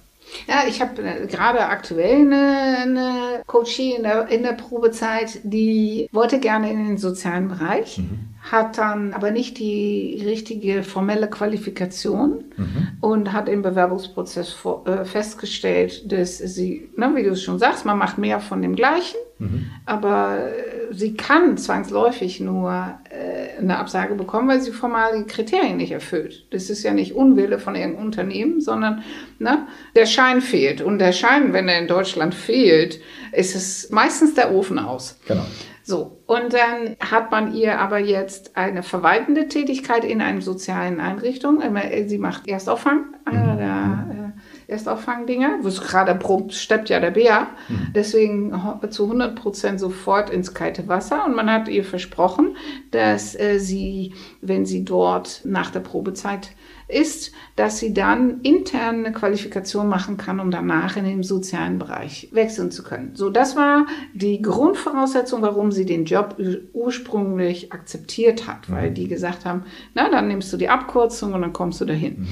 [0.48, 6.10] Ja, ich habe äh, gerade aktuell eine, eine Coachie in der, in der Probezeit, die
[6.12, 8.33] wollte gerne in den sozialen Bereich, mhm.
[8.54, 12.88] Hat dann aber nicht die richtige formelle Qualifikation mhm.
[13.02, 17.84] und hat im Bewerbungsprozess vor, äh, festgestellt, dass sie, ne, wie du es schon sagst,
[17.84, 19.72] man macht mehr von dem Gleichen, mhm.
[19.88, 25.78] aber äh, sie kann zwangsläufig nur äh, eine Absage bekommen, weil sie formal die Kriterien
[25.78, 26.46] nicht erfüllt.
[26.52, 29.04] Das ist ja nicht Unwille von irgendeinem Unternehmen, sondern
[29.40, 30.80] ne, der Schein fehlt.
[30.82, 35.20] Und der Schein, wenn er in Deutschland fehlt, ist es meistens der Ofen aus.
[35.28, 35.46] Genau.
[35.86, 41.62] So, und dann hat man ihr aber jetzt eine verwaltende Tätigkeit in einer sozialen Einrichtung.
[42.08, 43.58] Sie macht Erstauffang, einer mhm.
[43.58, 44.23] der
[44.68, 45.60] Erstauffangdinger.
[45.64, 47.48] Gerade prompt steppt ja der Bär.
[47.70, 47.88] Mhm.
[47.96, 48.54] Deswegen
[48.90, 51.26] zu 100 Prozent sofort ins kalte Wasser.
[51.26, 52.56] Und man hat ihr versprochen,
[52.92, 56.52] dass äh, sie, wenn sie dort nach der Probezeit
[56.88, 62.30] ist, dass sie dann intern eine Qualifikation machen kann, um danach in den sozialen Bereich
[62.32, 63.12] wechseln zu können.
[63.16, 66.38] So, das war die Grundvoraussetzung, warum sie den Job
[66.74, 68.96] ursprünglich akzeptiert hat, weil mhm.
[68.96, 72.22] die gesagt haben, na, dann nimmst du die Abkürzung und dann kommst du dahin.
[72.22, 72.28] Mhm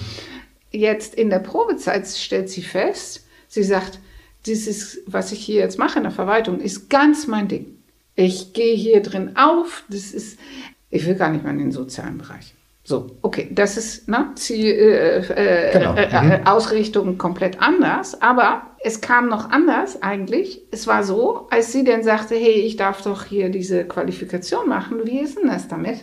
[0.72, 4.00] jetzt in der Probezeit stellt sie fest, sie sagt,
[4.46, 7.78] dieses, was ich hier jetzt mache in der Verwaltung, ist ganz mein Ding.
[8.16, 10.40] Ich gehe hier drin auf, das ist,
[10.90, 12.56] ich will gar nicht mehr in den sozialen Bereich.
[12.84, 15.96] So, okay, das ist ne, Ziel, äh, äh, genau.
[15.96, 16.48] äh, äh mhm.
[16.48, 20.62] Ausrichtung komplett anders, aber es kam noch anders eigentlich.
[20.72, 25.02] Es war so, als sie dann sagte, hey, ich darf doch hier diese Qualifikation machen,
[25.06, 26.00] wie ist denn das damit?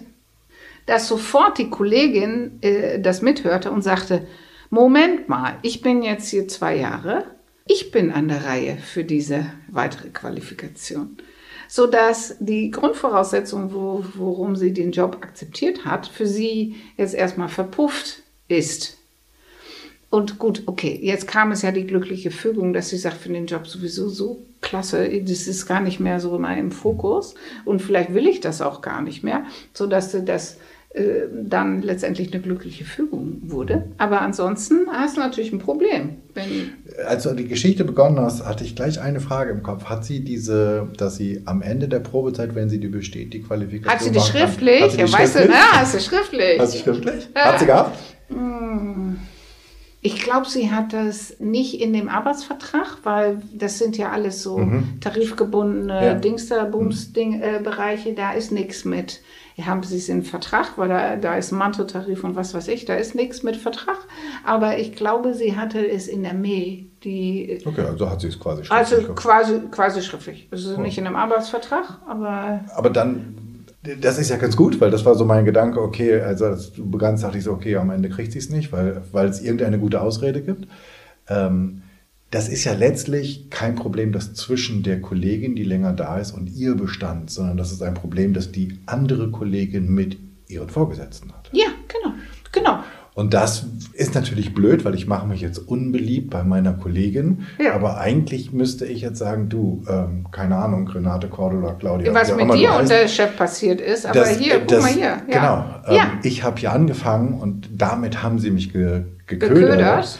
[0.86, 4.26] Dass sofort die Kollegin äh, das mithörte und sagte,
[4.70, 7.24] Moment mal, ich bin jetzt hier zwei Jahre,
[7.66, 11.16] ich bin an der Reihe für diese weitere Qualifikation.
[11.68, 18.22] Sodass die Grundvoraussetzung, wo, worum sie den Job akzeptiert hat, für sie jetzt erstmal verpufft
[18.48, 18.98] ist.
[20.10, 23.46] Und gut, okay, jetzt kam es ja die glückliche Fügung, dass sie sagt, für den
[23.46, 28.14] Job sowieso so klasse, das ist gar nicht mehr so immer im Fokus und vielleicht
[28.14, 30.58] will ich das auch gar nicht mehr, sodass sie das
[30.98, 33.84] äh, dann letztendlich eine glückliche Fügung wurde.
[33.98, 36.16] Aber ansonsten hast du natürlich ein Problem.
[37.06, 39.84] Als du die Geschichte begonnen hast, hatte ich gleich eine Frage im Kopf.
[39.84, 43.92] Hat sie diese, dass sie am Ende der Probezeit, wenn sie die besteht, die Qualifikation
[43.92, 44.82] Hat sie die schriftlich?
[44.82, 45.36] Hat sie die ja, schriftlich?
[45.36, 46.58] weißt du, ja, hast du schriftlich.
[46.58, 47.28] Hast du schriftlich?
[47.34, 47.44] Ja.
[47.44, 47.98] Hat sie gehabt?
[48.28, 49.18] Hm.
[50.00, 54.58] Ich glaube, sie hat das nicht in dem Arbeitsvertrag, weil das sind ja alles so
[54.58, 55.00] mhm.
[55.00, 56.14] tarifgebundene ja.
[56.14, 58.14] Dingsterbums-Bereiche, mhm.
[58.14, 59.20] da ist nichts mit
[59.58, 62.84] ja, haben Sie es in Vertrag, weil da, da ist Mantotarif und was weiß ich,
[62.84, 63.96] da ist nichts mit Vertrag.
[64.44, 66.86] Aber ich glaube, sie hatte es in der Mail.
[67.02, 68.98] Die, okay, also hat sie es quasi schriftlich.
[69.00, 70.46] Also quasi, quasi schriftlich.
[70.52, 70.80] Es ist oh.
[70.80, 72.60] nicht in einem Arbeitsvertrag, aber.
[72.76, 73.34] Aber dann
[74.00, 76.88] das ist ja ganz gut, weil das war so mein Gedanke, okay, also als du
[76.88, 79.78] begannst, dachte ich so, okay, am Ende kriegt sie es nicht, weil, weil es irgendeine
[79.78, 80.68] gute Ausrede gibt.
[81.28, 81.82] Ähm,
[82.30, 86.48] das ist ja letztlich kein Problem, das zwischen der Kollegin, die länger da ist, und
[86.48, 91.48] ihr bestand, sondern das ist ein Problem, das die andere Kollegin mit ihren Vorgesetzten hat.
[91.52, 92.14] Ja, genau,
[92.52, 92.80] genau.
[93.14, 97.46] Und das ist natürlich blöd, weil ich mache mich jetzt unbeliebt bei meiner Kollegin.
[97.58, 97.74] Ja.
[97.74, 102.14] Aber eigentlich müsste ich jetzt sagen, du, ähm, keine Ahnung, Renate Cordula, Claudia.
[102.14, 105.04] Was mit dir und der Chef passiert ist, aber das, hier, guck das, mal hier.
[105.04, 105.20] Ja.
[105.26, 105.64] Genau.
[105.88, 106.12] Ähm, ja.
[106.22, 109.78] Ich habe hier angefangen und damit haben sie mich ge geködert.
[109.78, 110.18] geködert.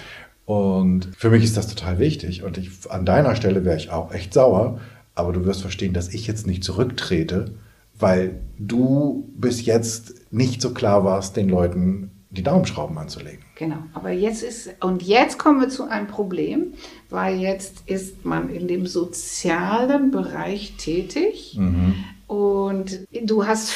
[0.48, 2.42] Und für mich ist das total wichtig.
[2.42, 4.80] Und ich, an deiner Stelle wäre ich auch echt sauer.
[5.14, 7.52] Aber du wirst verstehen, dass ich jetzt nicht zurücktrete,
[7.98, 13.40] weil du bis jetzt nicht so klar warst, den Leuten die Daumenschrauben anzulegen.
[13.56, 16.72] Genau, aber jetzt ist, und jetzt kommen wir zu einem Problem,
[17.10, 21.94] weil jetzt ist man in dem sozialen Bereich tätig mhm.
[22.26, 23.74] und du hast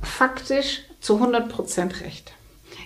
[0.00, 2.32] faktisch zu 100 Prozent recht.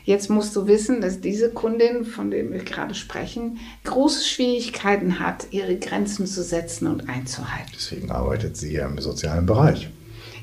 [0.04, 5.46] Jetzt musst du wissen, dass diese Kundin, von der wir gerade sprechen, große Schwierigkeiten hat,
[5.50, 7.72] ihre Grenzen zu setzen und einzuhalten.
[7.74, 9.88] Deswegen arbeitet sie ja im sozialen Bereich.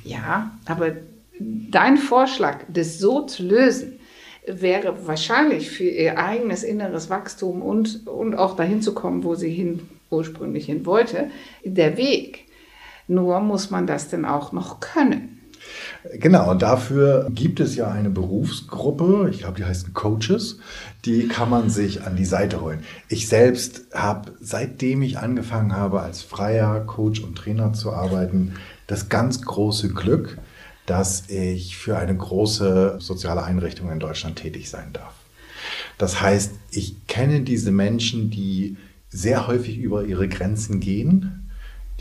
[0.04, 0.94] Ja, aber
[1.40, 4.00] dein Vorschlag, das so zu lösen,
[4.48, 9.52] wäre wahrscheinlich für ihr eigenes inneres Wachstum und, und auch dahin zu kommen, wo sie
[9.52, 11.30] hin ursprünglich hin wollte,
[11.64, 12.46] der Weg.
[13.08, 15.41] Nur muss man das dann auch noch können.
[16.14, 20.58] Genau, und dafür gibt es ja eine Berufsgruppe, ich glaube, die heißen Coaches,
[21.06, 22.84] die kann man sich an die Seite holen.
[23.08, 28.54] Ich selbst habe, seitdem ich angefangen habe, als freier Coach und Trainer zu arbeiten,
[28.88, 30.40] das ganz große Glück,
[30.88, 35.14] dass ich für eine große soziale Einrichtung in Deutschland tätig sein darf.
[36.00, 38.76] Das heißt, ich kenne diese Menschen, die
[39.10, 41.41] sehr häufig über ihre Grenzen gehen,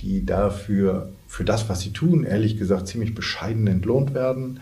[0.02, 4.60] die dafür, für das, was sie tun, ehrlich gesagt ziemlich bescheiden entlohnt werden.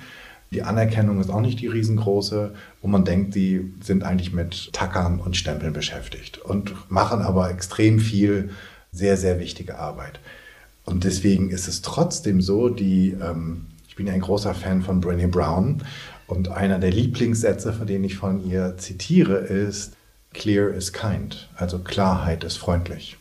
[0.50, 5.20] Die Anerkennung ist auch nicht die riesengroße und man denkt, die sind eigentlich mit Tackern
[5.20, 8.50] und Stempeln beschäftigt und machen aber extrem viel
[8.92, 10.20] sehr, sehr wichtige Arbeit.
[10.84, 15.02] Und deswegen ist es trotzdem so, die, ähm, ich bin ja ein großer Fan von
[15.02, 15.82] Brené Brown
[16.26, 19.92] und einer der Lieblingssätze, von denen ich von ihr zitiere, ist,
[20.32, 23.16] Clear is kind, also Klarheit ist freundlich.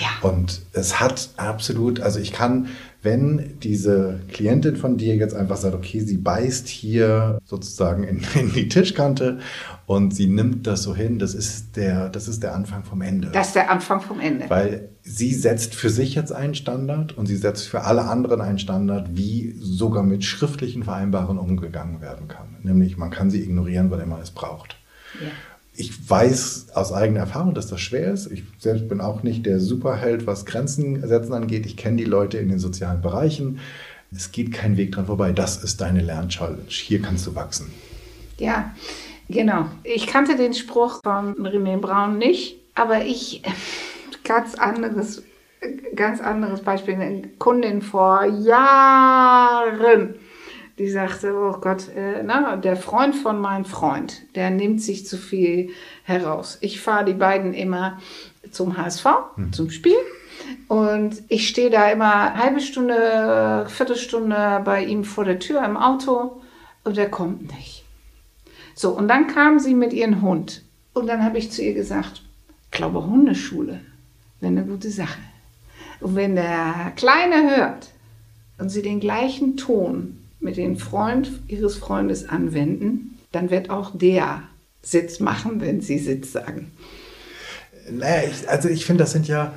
[0.00, 0.28] Ja.
[0.28, 2.68] Und es hat absolut, also ich kann,
[3.02, 8.52] wenn diese Klientin von dir jetzt einfach sagt, okay, sie beißt hier sozusagen in, in,
[8.52, 9.40] die Tischkante
[9.86, 13.28] und sie nimmt das so hin, das ist der, das ist der Anfang vom Ende.
[13.32, 14.48] Das ist der Anfang vom Ende.
[14.48, 18.58] Weil sie setzt für sich jetzt einen Standard und sie setzt für alle anderen einen
[18.58, 22.56] Standard, wie sogar mit schriftlichen Vereinbarungen umgegangen werden kann.
[22.62, 24.76] Nämlich man kann sie ignorieren, wann immer es braucht.
[25.20, 25.28] Ja
[25.74, 28.30] ich weiß aus eigener Erfahrung, dass das schwer ist.
[28.30, 31.64] Ich selbst bin auch nicht der Superheld, was Grenzen setzen angeht.
[31.64, 33.58] Ich kenne die Leute in den sozialen Bereichen.
[34.14, 35.32] Es geht kein Weg dran vorbei.
[35.32, 36.64] Das ist deine Lernchallenge.
[36.68, 37.72] Hier kannst du wachsen.
[38.38, 38.74] Ja,
[39.28, 39.66] genau.
[39.82, 43.42] Ich kannte den Spruch von René Braun nicht, aber ich
[44.24, 45.22] ganz anderes,
[45.96, 46.94] ganz anderes Beispiel.
[46.94, 50.16] Eine Kundin vor Jahren
[50.78, 55.16] die sagte, oh Gott, äh, na, der Freund von meinem Freund, der nimmt sich zu
[55.16, 55.70] viel
[56.04, 56.58] heraus.
[56.60, 58.00] Ich fahre die beiden immer
[58.50, 59.06] zum HSV,
[59.36, 59.52] hm.
[59.52, 59.96] zum Spiel.
[60.68, 66.40] Und ich stehe da immer halbe Stunde, Viertelstunde bei ihm vor der Tür im Auto
[66.84, 67.84] und er kommt nicht.
[68.74, 70.62] So, und dann kam sie mit ihrem Hund.
[70.94, 72.22] Und dann habe ich zu ihr gesagt,
[72.64, 73.80] ich glaube, Hundeschule
[74.40, 75.20] wäre eine gute Sache.
[76.00, 77.90] Und wenn der Kleine hört
[78.58, 84.42] und sie den gleichen Ton mit dem Freund ihres Freundes anwenden, dann wird auch der
[84.82, 86.72] Sitz machen, wenn sie Sitz sagen.
[87.90, 89.52] Naja, ich, also ich finde, das sind ja,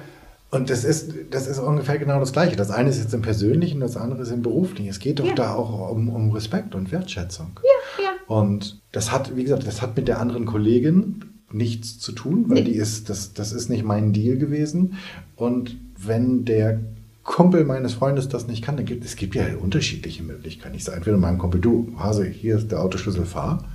[0.52, 2.56] und das ist, das ist ungefähr genau das Gleiche.
[2.56, 4.90] Das eine ist jetzt im Persönlichen, das andere ist im Beruflichen.
[4.90, 5.34] Es geht doch ja.
[5.34, 7.60] da auch um, um Respekt und Wertschätzung.
[7.64, 8.12] Ja, ja.
[8.28, 12.64] Und das hat, wie gesagt, das hat mit der anderen Kollegin nichts zu tun, weil
[12.64, 12.72] nee.
[12.72, 14.96] die ist, das, das ist nicht mein Deal gewesen.
[15.36, 16.80] Und wenn der
[17.26, 20.76] Kumpel meines Freundes das nicht kann, dann gibt es gibt ja unterschiedliche Möglichkeiten.
[20.76, 23.66] Ich sage entweder meinem Kumpel, du, Hase, hier ist der Autoschlüssel, fahr.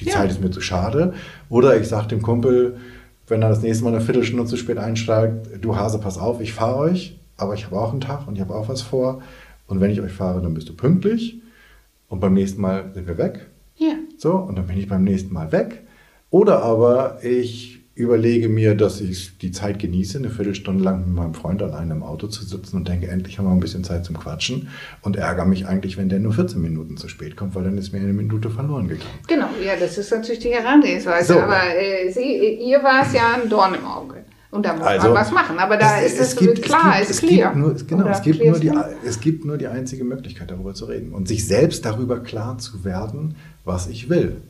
[0.00, 0.12] Die ja.
[0.12, 1.12] Zeit ist mir zu schade.
[1.50, 2.78] Oder ich sage dem Kumpel,
[3.28, 6.54] wenn er das nächste Mal eine Viertelstunde zu spät einsteigt, du Hase, pass auf, ich
[6.54, 9.22] fahre euch, aber ich habe auch einen Tag und ich habe auch was vor.
[9.66, 11.40] Und wenn ich euch fahre, dann bist du pünktlich.
[12.08, 13.46] Und beim nächsten Mal sind wir weg.
[13.76, 13.94] Ja.
[14.16, 15.82] So, und dann bin ich beim nächsten Mal weg.
[16.30, 21.34] Oder aber ich überlege mir, dass ich die Zeit genieße, eine Viertelstunde lang mit meinem
[21.34, 24.18] Freund allein im Auto zu sitzen und denke, endlich haben wir ein bisschen Zeit zum
[24.18, 24.68] Quatschen
[25.02, 27.92] und ärgere mich eigentlich, wenn der nur 14 Minuten zu spät kommt, weil dann ist
[27.92, 29.10] mir eine Minute verloren gegangen.
[29.28, 31.34] Genau, ja, das ist natürlich die Herangehensweise.
[31.34, 31.40] So.
[31.40, 34.24] Aber äh, Sie, ihr war es ja ein Dorn im Auge.
[34.50, 35.58] Und da muss also, man was machen.
[35.58, 37.54] Aber da es, ist es, gibt, klar, es gibt, ist clear.
[37.54, 38.72] Nur, genau, es gibt, nur die,
[39.04, 42.84] es gibt nur die einzige Möglichkeit, darüber zu reden und sich selbst darüber klar zu
[42.84, 44.42] werden, was ich will.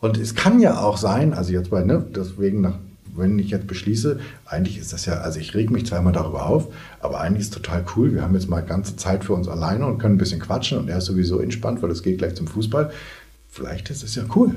[0.00, 2.78] Und es kann ja auch sein, also jetzt bei, ne, deswegen nach,
[3.16, 6.68] wenn ich jetzt beschließe, eigentlich ist das ja, also ich reg mich zweimal darüber auf,
[7.00, 8.12] aber eigentlich ist es total cool.
[8.12, 10.88] Wir haben jetzt mal ganze Zeit für uns alleine und können ein bisschen quatschen und
[10.88, 12.92] er ist sowieso entspannt, weil es geht gleich zum Fußball.
[13.50, 14.54] Vielleicht ist es ja cool.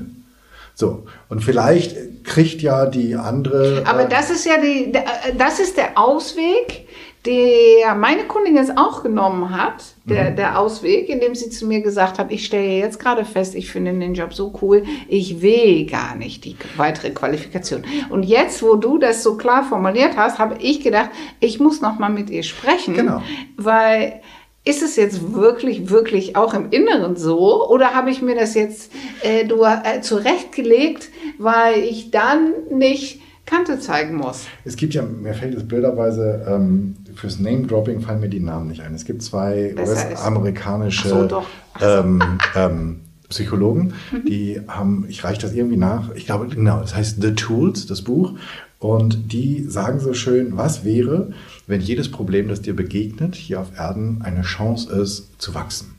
[0.74, 3.82] So, und vielleicht kriegt ja die andere.
[3.84, 4.92] Aber äh, das ist ja die,
[5.36, 6.86] das ist der Ausweg,
[7.28, 10.36] der meine Kundin jetzt auch genommen hat, der, mhm.
[10.36, 13.92] der Ausweg, indem sie zu mir gesagt hat, ich stelle jetzt gerade fest, ich finde
[13.92, 17.84] den Job so cool, ich will gar nicht die weitere Qualifikation.
[18.08, 21.98] Und jetzt, wo du das so klar formuliert hast, habe ich gedacht, ich muss noch
[21.98, 23.22] mal mit ihr sprechen, genau.
[23.58, 24.22] weil
[24.64, 27.68] ist es jetzt wirklich, wirklich auch im Inneren so?
[27.68, 28.90] Oder habe ich mir das jetzt
[29.22, 34.46] äh, du, äh, zurechtgelegt, weil ich dann nicht Kante zeigen muss?
[34.64, 38.82] Es gibt ja, mir fällt es blöderweise, ähm, fürs Name-Dropping fallen mir die Namen nicht
[38.82, 38.94] ein.
[38.94, 41.42] Es gibt zwei US-amerikanische so,
[41.80, 42.22] ähm,
[42.54, 44.24] ähm, Psychologen, mhm.
[44.26, 48.02] die haben, ich reiche das irgendwie nach, ich glaube, genau, das heißt The Tools, das
[48.02, 48.34] Buch.
[48.78, 51.32] Und die sagen so schön, was wäre,
[51.66, 55.97] wenn jedes Problem, das dir begegnet, hier auf Erden eine Chance ist, zu wachsen.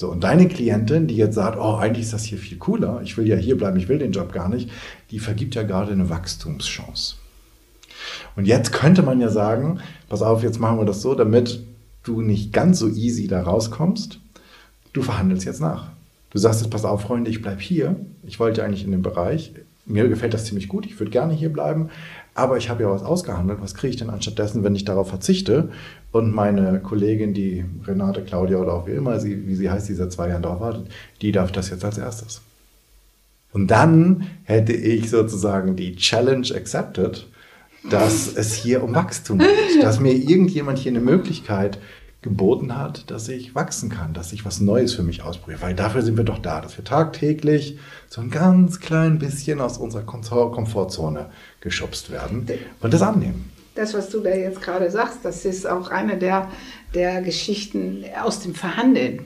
[0.00, 3.18] So, und deine Klientin, die jetzt sagt, oh, eigentlich ist das hier viel cooler, ich
[3.18, 4.70] will ja hier bleiben, ich will den Job gar nicht,
[5.10, 7.16] die vergibt ja gerade eine Wachstumschance.
[8.34, 11.60] Und jetzt könnte man ja sagen, pass auf, jetzt machen wir das so, damit
[12.02, 14.20] du nicht ganz so easy da rauskommst,
[14.94, 15.90] du verhandelst jetzt nach.
[16.30, 17.96] Du sagst jetzt, pass auf, Freunde, ich bleibe hier.
[18.26, 19.52] Ich wollte eigentlich in dem Bereich.
[19.84, 20.86] Mir gefällt das ziemlich gut.
[20.86, 21.90] Ich würde gerne hier bleiben.
[22.34, 23.60] Aber ich habe ja was ausgehandelt.
[23.60, 25.70] Was kriege ich denn anstattdessen, wenn ich darauf verzichte?
[26.12, 29.94] Und meine Kollegin, die Renate, Claudia oder auch wie immer sie, wie sie heißt, die
[29.94, 30.88] seit zwei Jahren darauf wartet,
[31.22, 32.40] die darf das jetzt als erstes.
[33.52, 37.26] Und dann hätte ich sozusagen die Challenge accepted,
[37.88, 41.78] dass es hier um Wachstum geht, dass mir irgendjemand hier eine Möglichkeit
[42.22, 45.62] geboten hat, dass ich wachsen kann, dass ich was Neues für mich ausprobiere.
[45.62, 47.78] Weil dafür sind wir doch da, dass wir tagtäglich
[48.08, 51.30] so ein ganz klein bisschen aus unserer Komfortzone
[51.60, 52.46] geschubst werden
[52.80, 53.50] und das annehmen.
[53.74, 56.50] Das, was du da jetzt gerade sagst, das ist auch eine der,
[56.94, 59.20] der Geschichten aus dem Verhandeln.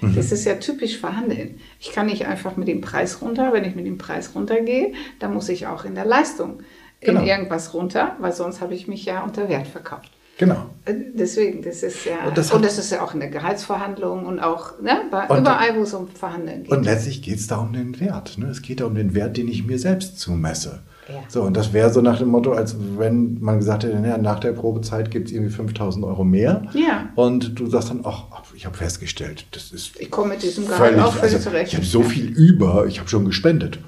[0.00, 0.14] Mhm.
[0.14, 1.60] Das ist ja typisch Verhandeln.
[1.78, 3.52] Ich kann nicht einfach mit dem Preis runter.
[3.52, 6.62] Wenn ich mit dem Preis runtergehe, dann muss ich auch in der Leistung
[7.00, 7.20] genau.
[7.20, 10.10] in irgendwas runter, weil sonst habe ich mich ja unter Wert verkauft.
[10.40, 10.70] Genau.
[10.86, 14.24] Äh, deswegen, das ist ja, und das, und das ist ja auch in der Gehaltsverhandlung
[14.24, 16.72] und auch ne, bei, und, überall, wo es um Verhandeln geht.
[16.72, 18.38] Und letztlich geht es da um den Wert.
[18.38, 18.46] Ne?
[18.46, 20.80] Es geht da um den Wert, den ich mir selbst zumesse.
[21.08, 21.16] Ja.
[21.28, 24.40] So, und das wäre so nach dem Motto, als wenn man gesagt hätte, ja, nach
[24.40, 26.62] der Probezeit gibt es irgendwie 5000 Euro mehr.
[26.72, 27.10] Ja.
[27.16, 28.24] Und du sagst dann, ach,
[28.54, 30.00] ich habe festgestellt, das ist.
[30.00, 31.72] Ich komme mit diesem Gehalt völlig, auch völlig also, zurecht.
[31.72, 33.78] Ich habe so viel über, ich habe schon gespendet.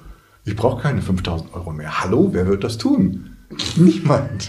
[0.45, 2.03] Ich brauche keine 5000 Euro mehr.
[2.03, 3.39] Hallo, wer wird das tun?
[3.77, 4.47] Niemand.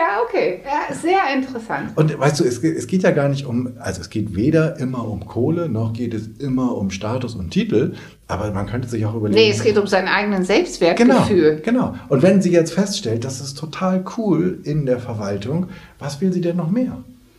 [0.00, 0.60] Ja, okay.
[0.64, 1.90] Ja, sehr interessant.
[1.94, 5.06] Und weißt du, es, es, geht ja gar nicht um, also es geht weder immer
[5.06, 7.92] um Kohle, noch geht es immer um Status und Titel,
[8.26, 9.38] aber man könnte sich auch überlegen.
[9.38, 11.60] Nee, es geht um seinen eigenen Selbstwertgefühl.
[11.62, 11.94] Genau, genau.
[12.08, 15.66] Und wenn sie jetzt feststellt, das ist total cool in der Verwaltung,
[15.98, 16.96] was will sie denn noch mehr?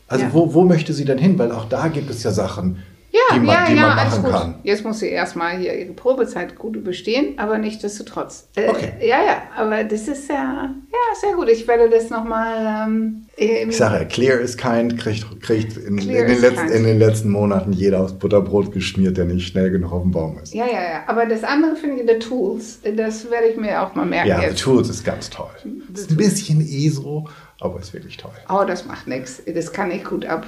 [0.08, 0.34] Also ja.
[0.34, 1.40] wo, wo möchte sie denn hin?
[1.40, 2.78] Weil auch da gibt es ja Sachen,
[3.12, 4.56] ja, die man, ja, die ja, man machen kann.
[4.64, 8.48] Jetzt muss sie erstmal hier ihre Probezeit gut überstehen, aber nichtsdestotrotz.
[8.56, 8.94] Äh, okay.
[9.02, 11.50] Ja, ja, aber das ist ja, ja sehr gut.
[11.50, 12.88] Ich werde das nochmal.
[12.88, 17.30] Ähm, ich sage, clear is kind kriegt, kriegt in, in, den letzten, in, den letzten,
[17.32, 20.54] Monaten jeder aus Butterbrot geschmiert, der nicht schnell genug auf dem Baum ist.
[20.54, 21.04] Ja, ja, ja.
[21.08, 24.30] Aber das andere finde ich, die Tools, das werde ich mir auch mal merken.
[24.30, 25.50] Ja, die Tools ist ganz toll.
[25.90, 27.28] Das ist ein bisschen ESO,
[27.60, 28.32] aber ist wirklich toll.
[28.48, 29.42] Oh, das macht nichts.
[29.54, 30.46] Das kann ich gut ab.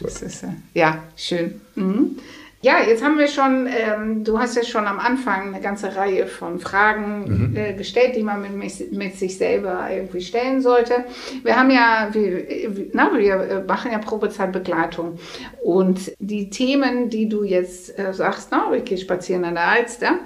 [0.00, 1.60] Das ist, äh, ja, schön.
[1.74, 2.16] Mhm.
[2.60, 6.26] Ja, jetzt haben wir schon, ähm, du hast ja schon am Anfang eine ganze Reihe
[6.26, 7.56] von Fragen mhm.
[7.56, 11.04] äh, gestellt, die man mit, mit, sich selber irgendwie stellen sollte.
[11.44, 15.20] Wir haben ja, wir, na, wir machen ja Probezeitbegleitung
[15.62, 20.18] und die Themen, die du jetzt äh, sagst, na, wir gehen spazieren an der Alster,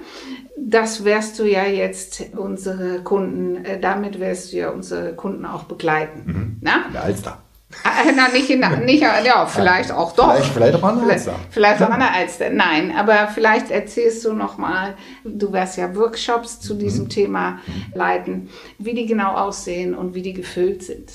[0.57, 5.65] das wirst du ja jetzt unsere Kunden, äh, damit wirst du ja unsere Kunden auch
[5.65, 6.23] begleiten.
[6.25, 6.57] Mhm.
[6.61, 6.85] Na?
[6.91, 7.43] Der Alster.
[7.83, 10.33] Äh, na, nicht, in, nicht, ja, vielleicht auch doch.
[10.33, 11.35] Vielleicht, vielleicht auch an der Alster.
[11.49, 12.49] Vielleicht, auch an der Alster.
[12.49, 17.09] Nein, aber vielleicht erzählst du noch mal, du wirst ja Workshops zu diesem mhm.
[17.09, 17.59] Thema
[17.93, 21.11] leiten, wie die genau aussehen und wie die gefüllt sind.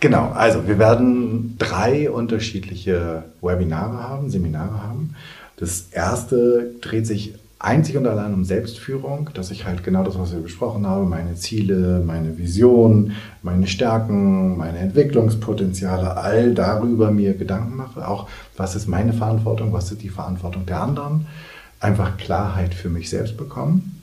[0.00, 5.14] Genau, also wir werden drei unterschiedliche Webinare haben, Seminare haben.
[5.56, 10.32] Das erste dreht sich einzig und allein um Selbstführung, dass ich halt genau das, was
[10.32, 17.76] wir besprochen haben, meine Ziele, meine Vision, meine Stärken, meine Entwicklungspotenziale, all darüber mir Gedanken
[17.76, 18.06] mache.
[18.06, 21.26] Auch was ist meine Verantwortung, was ist die Verantwortung der anderen.
[21.78, 24.02] Einfach Klarheit für mich selbst bekommen.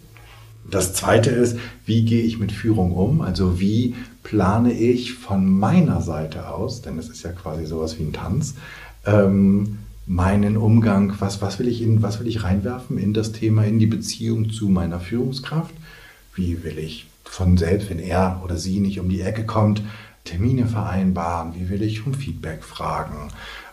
[0.70, 3.22] Das zweite ist, wie gehe ich mit Führung um?
[3.22, 8.04] Also wie plane ich von meiner Seite aus, denn es ist ja quasi sowas wie
[8.04, 8.56] ein Tanz,
[9.06, 13.64] ähm, meinen Umgang, was, was, will ich in, was will ich reinwerfen in das Thema,
[13.64, 15.74] in die Beziehung zu meiner Führungskraft?
[16.34, 19.84] Wie will ich von selbst, wenn er oder sie nicht um die Ecke kommt,
[20.26, 21.54] Termine vereinbaren?
[21.54, 23.30] Wie will ich um Feedback fragen?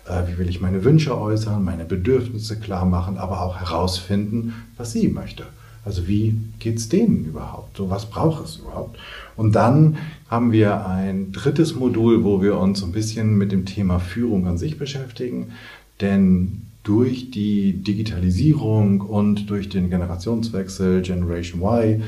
[0.06, 4.92] Äh, wie will ich meine Wünsche äußern, meine Bedürfnisse klar machen, aber auch herausfinden, was
[4.92, 5.46] sie möchte?
[5.86, 7.76] Also wie geht es denen überhaupt?
[7.78, 8.98] So was braucht es überhaupt?
[9.36, 9.96] Und dann
[10.28, 14.58] haben wir ein drittes Modul, wo wir uns ein bisschen mit dem Thema Führung an
[14.58, 15.52] sich beschäftigen.
[16.00, 22.02] Denn durch die Digitalisierung und durch den Generationswechsel Generation Y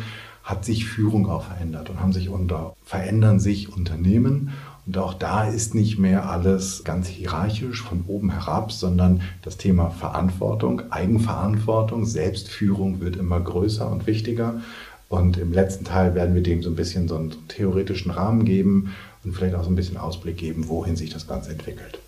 [0.44, 4.50] hat sich Führung auch verändert und haben sich unter, verändern sich Unternehmen.
[4.86, 9.90] Und auch da ist nicht mehr alles ganz hierarchisch von oben herab, sondern das Thema
[9.90, 14.62] Verantwortung, Eigenverantwortung, Selbstführung wird immer größer und wichtiger.
[15.10, 18.94] Und im letzten Teil werden wir dem so ein bisschen so einen theoretischen Rahmen geben
[19.24, 21.98] und vielleicht auch so ein bisschen Ausblick geben, wohin sich das Ganze entwickelt.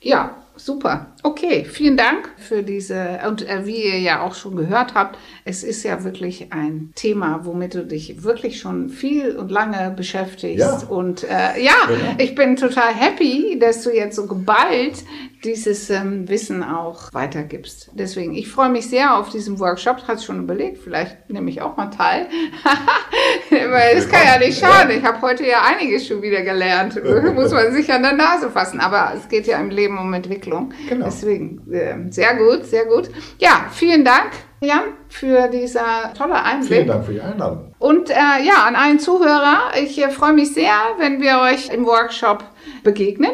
[0.00, 1.14] Ja, super.
[1.22, 5.62] Okay, vielen Dank für diese, und äh, wie ihr ja auch schon gehört habt, es
[5.62, 10.58] ist ja wirklich ein Thema, womit du dich wirklich schon viel und lange beschäftigst.
[10.58, 10.88] Ja.
[10.88, 12.14] Und äh, ja, genau.
[12.18, 15.04] ich bin total happy, dass du jetzt so geballt
[15.44, 17.90] dieses ähm, Wissen auch weitergibst.
[17.94, 20.02] Deswegen, ich freue mich sehr auf diesen Workshop.
[20.06, 22.28] Hast schon überlegt, vielleicht nehme ich auch mal teil.
[23.70, 24.96] Weil es kann ja nicht schaden.
[24.96, 27.02] Ich habe heute ja einiges schon wieder gelernt.
[27.34, 28.78] Muss man sich an der Nase fassen.
[28.80, 30.72] Aber es geht ja im Leben um Entwicklung.
[30.88, 31.06] Genau.
[31.06, 33.10] Deswegen, äh, sehr gut, sehr gut.
[33.38, 34.30] Ja, vielen Dank.
[34.62, 36.68] Jan, für dieser tolle Einblick.
[36.68, 37.74] Vielen Dank für die Einladung.
[37.78, 41.86] Und äh, ja, an allen Zuhörer, ich äh, freue mich sehr, wenn wir euch im
[41.86, 42.44] Workshop
[42.84, 43.30] begegnen.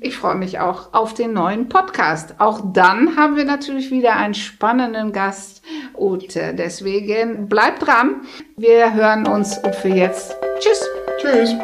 [0.00, 2.36] Ich freue mich auch auf den neuen Podcast.
[2.38, 5.60] Auch dann haben wir natürlich wieder einen spannenden Gast
[5.92, 8.22] und deswegen bleibt dran.
[8.56, 10.88] Wir hören uns und für jetzt tschüss.
[11.20, 11.54] Tschüss.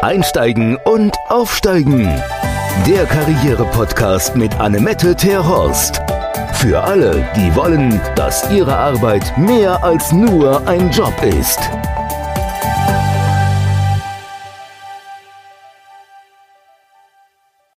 [0.00, 2.08] Einsteigen und aufsteigen.
[2.86, 6.00] Der Karriere-Podcast mit Annemette Terhorst.
[6.54, 11.60] Für alle, die wollen, dass ihre Arbeit mehr als nur ein Job ist.